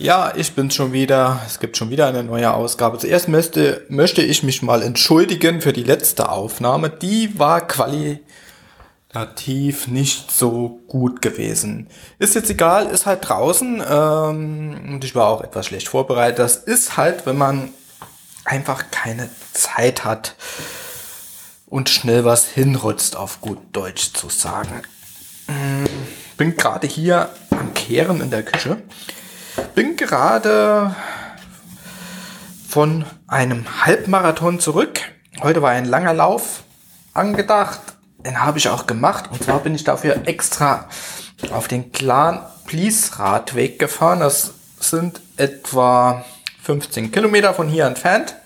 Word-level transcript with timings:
Ja, 0.00 0.32
ich 0.34 0.54
bin's 0.54 0.74
schon 0.74 0.94
wieder. 0.94 1.42
Es 1.46 1.60
gibt 1.60 1.76
schon 1.76 1.90
wieder 1.90 2.06
eine 2.06 2.24
neue 2.24 2.54
Ausgabe. 2.54 2.96
Zuerst 2.96 3.28
möchte, 3.28 3.84
möchte 3.90 4.22
ich 4.22 4.42
mich 4.42 4.62
mal 4.62 4.82
entschuldigen 4.82 5.60
für 5.60 5.74
die 5.74 5.82
letzte 5.82 6.30
Aufnahme. 6.30 6.88
Die 6.88 7.38
war 7.38 7.66
qualitativ 7.66 9.88
nicht 9.88 10.30
so 10.30 10.80
gut 10.88 11.20
gewesen. 11.20 11.86
Ist 12.18 12.34
jetzt 12.34 12.48
egal, 12.48 12.86
ist 12.86 13.04
halt 13.04 13.28
draußen 13.28 13.82
ähm, 13.86 14.80
und 14.88 15.04
ich 15.04 15.14
war 15.14 15.26
auch 15.26 15.42
etwas 15.42 15.66
schlecht 15.66 15.88
vorbereitet. 15.88 16.38
Das 16.38 16.56
ist 16.56 16.96
halt, 16.96 17.26
wenn 17.26 17.36
man 17.36 17.68
einfach 18.46 18.84
keine 18.90 19.28
Zeit 19.52 20.06
hat 20.06 20.34
und 21.66 21.90
schnell 21.90 22.24
was 22.24 22.46
hinrutzt, 22.46 23.16
auf 23.16 23.42
gut 23.42 23.58
Deutsch 23.72 24.14
zu 24.14 24.30
sagen. 24.30 24.80
Hm, 25.44 25.84
bin 26.38 26.56
gerade 26.56 26.86
hier 26.86 27.28
am 27.50 27.74
Kehren 27.74 28.22
in 28.22 28.30
der 28.30 28.44
Küche 28.44 28.78
bin 29.74 29.96
gerade 29.96 30.94
von 32.68 33.04
einem 33.26 33.84
Halbmarathon 33.84 34.60
zurück. 34.60 35.00
Heute 35.42 35.62
war 35.62 35.70
ein 35.70 35.84
langer 35.84 36.14
Lauf 36.14 36.64
angedacht. 37.14 37.80
Den 38.18 38.42
habe 38.42 38.58
ich 38.58 38.68
auch 38.68 38.86
gemacht. 38.86 39.30
Und 39.30 39.42
zwar 39.42 39.60
bin 39.60 39.74
ich 39.74 39.84
dafür 39.84 40.26
extra 40.26 40.88
auf 41.52 41.68
den 41.68 41.92
Clan 41.92 42.40
Please 42.66 43.18
Radweg 43.18 43.78
gefahren. 43.78 44.20
Das 44.20 44.52
sind 44.78 45.20
etwa 45.36 46.24
15 46.62 47.10
Kilometer 47.12 47.54
von 47.54 47.68
hier 47.68 47.86
entfernt. 47.86 48.36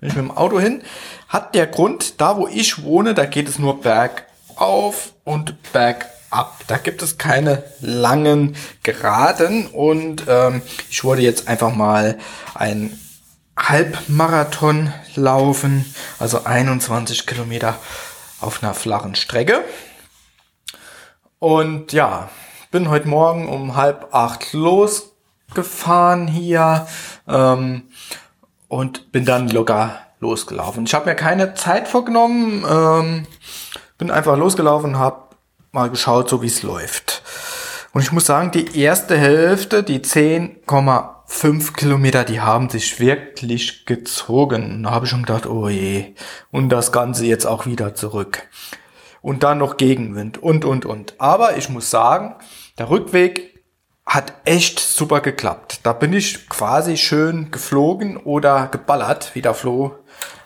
Bin 0.00 0.10
ich 0.10 0.16
mit 0.16 0.24
dem 0.24 0.36
Auto 0.36 0.60
hin. 0.60 0.82
Hat 1.28 1.54
der 1.54 1.66
Grund, 1.66 2.20
da 2.20 2.36
wo 2.36 2.48
ich 2.48 2.82
wohne, 2.82 3.14
da 3.14 3.26
geht 3.26 3.48
es 3.48 3.58
nur 3.58 3.80
bergauf 3.80 5.14
und 5.24 5.72
bergab 5.72 6.19
ab. 6.30 6.60
Da 6.66 6.78
gibt 6.78 7.02
es 7.02 7.18
keine 7.18 7.64
langen 7.80 8.56
Geraden 8.82 9.66
und 9.66 10.24
ähm, 10.28 10.62
ich 10.88 11.04
wollte 11.04 11.22
jetzt 11.22 11.48
einfach 11.48 11.74
mal 11.74 12.18
ein 12.54 12.98
Halbmarathon 13.58 14.92
laufen, 15.16 15.84
also 16.18 16.44
21 16.44 17.26
Kilometer 17.26 17.76
auf 18.40 18.62
einer 18.62 18.74
flachen 18.74 19.14
Strecke. 19.14 19.64
Und 21.38 21.92
ja, 21.92 22.30
bin 22.70 22.88
heute 22.88 23.08
Morgen 23.08 23.48
um 23.48 23.76
halb 23.76 24.14
acht 24.14 24.52
losgefahren 24.52 26.28
hier 26.28 26.86
ähm, 27.28 27.88
und 28.68 29.12
bin 29.12 29.24
dann 29.24 29.48
locker 29.48 29.98
losgelaufen. 30.20 30.84
Ich 30.84 30.94
habe 30.94 31.06
mir 31.06 31.16
keine 31.16 31.54
Zeit 31.54 31.88
vorgenommen, 31.88 32.64
ähm, 32.68 33.26
bin 33.98 34.10
einfach 34.10 34.36
losgelaufen, 34.36 34.98
habe 34.98 35.29
mal 35.72 35.90
geschaut, 35.90 36.28
so 36.28 36.42
wie 36.42 36.46
es 36.46 36.62
läuft. 36.62 37.22
Und 37.92 38.02
ich 38.02 38.12
muss 38.12 38.26
sagen, 38.26 38.52
die 38.52 38.78
erste 38.78 39.18
Hälfte, 39.18 39.82
die 39.82 39.98
10,5 40.00 41.72
Kilometer, 41.74 42.24
die 42.24 42.40
haben 42.40 42.70
sich 42.70 43.00
wirklich 43.00 43.84
gezogen. 43.84 44.84
Da 44.84 44.90
habe 44.90 45.06
ich 45.06 45.10
schon 45.10 45.22
gedacht, 45.22 45.46
oh 45.46 45.68
je. 45.68 46.14
Und 46.50 46.68
das 46.68 46.92
Ganze 46.92 47.26
jetzt 47.26 47.46
auch 47.46 47.66
wieder 47.66 47.94
zurück. 47.94 48.42
Und 49.22 49.42
dann 49.42 49.58
noch 49.58 49.76
Gegenwind 49.76 50.38
und, 50.38 50.64
und, 50.64 50.86
und. 50.86 51.14
Aber 51.18 51.56
ich 51.56 51.68
muss 51.68 51.90
sagen, 51.90 52.36
der 52.78 52.90
Rückweg 52.90 53.60
hat 54.06 54.32
echt 54.44 54.80
super 54.80 55.20
geklappt. 55.20 55.80
Da 55.82 55.92
bin 55.92 56.12
ich 56.12 56.48
quasi 56.48 56.96
schön 56.96 57.50
geflogen 57.50 58.16
oder 58.16 58.68
geballert, 58.68 59.34
wie 59.34 59.42
der 59.42 59.54
Flo 59.54 59.94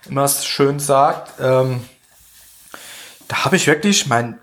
immer 0.08 0.28
schön 0.28 0.78
sagt. 0.80 1.32
Ähm, 1.40 1.82
da 3.28 3.44
habe 3.44 3.56
ich 3.56 3.66
wirklich 3.66 4.06
mein 4.06 4.38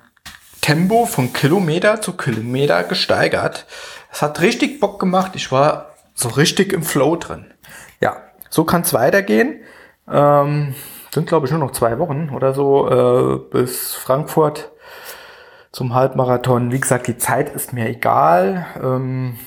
Tempo 0.62 1.06
von 1.06 1.34
Kilometer 1.34 2.02
zu 2.02 2.14
Kilometer 2.14 2.84
gesteigert. 2.84 3.66
Es 4.12 4.22
hat 4.22 4.42
richtig 4.42 4.80
Bock 4.80 5.00
gemacht. 5.00 5.32
Ich 5.36 5.52
war 5.52 5.88
so 6.14 6.30
richtig 6.30 6.74
im 6.74 6.84
Flow 6.84 7.16
drin. 7.16 7.54
Ja, 8.00 8.18
so 8.50 8.64
kann 8.64 8.82
es 8.82 8.94
weitergehen. 8.94 9.62
Ähm, 10.10 10.76
sind 11.12 11.28
glaube 11.28 11.46
ich 11.46 11.52
nur 11.52 11.60
noch 11.60 11.72
zwei 11.72 12.00
Wochen 12.00 12.30
oder 12.30 12.54
so 12.54 12.90
äh, 12.90 13.40
bis 13.52 13.96
Frankfurt 13.96 14.72
zum 15.72 15.94
Halbmarathon. 15.94 16.72
Wie 16.72 16.80
gesagt, 16.80 17.08
die 17.08 17.18
Zeit 17.18 17.50
ist 17.50 17.74
mir 17.74 17.88
egal. 17.88 18.68
Ähm, 18.82 19.38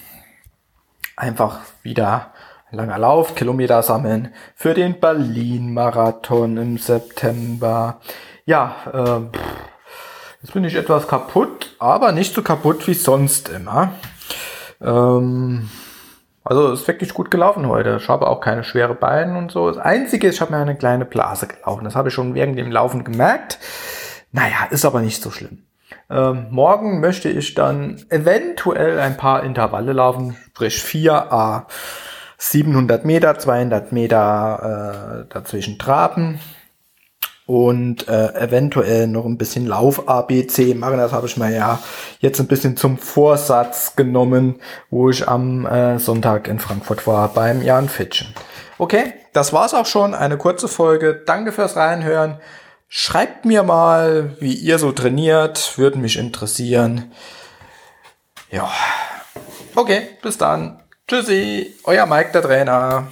einfach 1.17 1.61
wieder 1.83 2.33
langer 2.71 2.99
Lauf, 2.99 3.35
Kilometer 3.35 3.83
sammeln 3.83 4.35
für 4.57 4.75
den 4.75 4.99
Berlin-Marathon 4.99 6.57
im 6.57 6.79
September. 6.79 8.01
Ja, 8.47 8.75
äh, 8.93 9.39
Jetzt 10.45 10.53
bin 10.53 10.65
ich 10.65 10.75
etwas 10.75 11.09
kaputt, 11.09 11.75
aber 11.79 12.13
nicht 12.13 12.35
so 12.35 12.43
kaputt 12.43 12.87
wie 12.87 12.93
sonst 12.93 13.49
immer. 13.49 13.95
Ähm, 14.83 15.71
also 16.45 16.71
ist 16.71 16.87
wirklich 16.87 17.15
gut 17.15 17.31
gelaufen 17.31 17.67
heute. 17.67 17.97
Ich 17.99 18.11
habe 18.11 18.27
auch 18.27 18.43
keine 18.43 18.63
schwere 18.63 18.95
Beine 18.95 19.39
und 19.39 19.51
so. 19.51 19.71
Das 19.71 19.79
Einzige 19.79 20.29
ist, 20.29 20.35
ich 20.35 20.41
habe 20.43 20.53
mir 20.53 20.59
eine 20.59 20.77
kleine 20.77 21.07
Blase 21.07 21.47
gelaufen. 21.47 21.85
Das 21.85 21.97
habe 21.97 22.11
ich 22.11 22.15
schon 22.15 22.35
während 22.35 22.59
dem 22.59 22.71
Laufen 22.71 23.05
gemerkt. 23.05 23.59
Naja, 24.33 24.69
ist 24.69 24.85
aber 24.85 25.01
nicht 25.01 25.23
so 25.23 25.31
schlimm. 25.31 25.63
Ähm, 26.11 26.49
morgen 26.51 27.01
möchte 27.01 27.31
ich 27.31 27.55
dann 27.55 28.05
eventuell 28.11 29.01
ein 29.01 29.17
paar 29.17 29.45
Intervalle 29.45 29.95
laufen, 29.95 30.37
sprich 30.49 30.77
4a 30.83 31.69
700 32.37 33.07
Meter, 33.07 33.39
200 33.39 33.93
Meter 33.93 35.25
äh, 35.25 35.33
dazwischen 35.33 35.79
traben 35.79 36.39
und 37.47 38.09
äh, 38.09 38.33
eventuell 38.35 39.07
noch 39.07 39.27
ein 39.27 39.37
bisschen 39.37 39.67
Lauf 39.67 40.09
ABC 40.09 40.75
machen. 40.75 40.97
Das 40.97 41.13
habe 41.13 41.27
ich 41.27 41.37
mir 41.37 41.51
ja 41.51 41.79
jetzt 42.21 42.41
ein 42.41 42.47
bisschen 42.47 42.77
zum 42.77 42.97
Vorsatz 42.97 43.97
genommen, 43.97 44.57
wo 44.91 45.11
ich 45.11 45.29
am 45.29 45.67
äh, 45.67 45.99
Sonntag 45.99 46.49
in 46.49 46.59
Frankfurt 46.59 47.07
war 47.07 47.29
beim 47.29 47.63
Jan 47.63 47.89
Fitschen. 47.89 48.35
Okay, 48.79 49.13
das 49.33 49.53
war's 49.53 49.75
auch 49.75 49.87
schon. 49.87 50.15
Eine 50.15 50.39
kurze 50.39 50.69
Folge. 50.69 51.23
Danke 51.27 51.53
fürs 51.53 51.77
Reinhören. 51.77 52.39
Schreibt 52.89 53.45
mir 53.45 53.63
mal, 53.63 54.37
wie 54.41 54.55
ihr 54.55 54.79
so 54.79 54.93
trainiert. 54.93 55.77
Würde 55.77 55.99
mich 55.99 56.17
interessieren. 56.17 57.13
Ja. 58.51 58.71
Okay, 59.75 60.09
bis 60.23 60.39
dann. 60.39 60.81
Tschüssi, 61.09 61.75
euer 61.85 62.07
Mike, 62.07 62.31
der 62.33 62.43
Trainer. 62.43 63.09